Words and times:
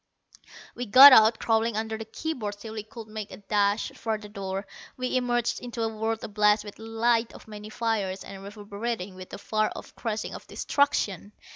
We 0.73 0.87
got 0.87 1.13
out, 1.13 1.37
crawling 1.37 1.77
under 1.77 1.95
the 1.95 2.05
key 2.05 2.33
boards 2.33 2.57
till 2.57 2.73
we 2.73 2.81
could 2.81 3.07
make 3.07 3.29
a 3.29 3.37
dash 3.37 3.91
for 3.91 4.17
the 4.17 4.29
door. 4.29 4.65
We 4.97 5.15
emerged 5.15 5.59
into 5.59 5.83
a 5.83 5.95
world 5.95 6.23
ablaze 6.23 6.63
with 6.63 6.77
the 6.77 6.85
light 6.87 7.33
of 7.33 7.47
many 7.47 7.69
fires, 7.69 8.23
and 8.23 8.41
reverberating 8.41 9.13
with 9.13 9.29
the 9.29 9.37
far 9.37 9.71
off 9.75 9.93
crashing 9.95 10.33
of 10.33 10.47
destruction. 10.47 11.33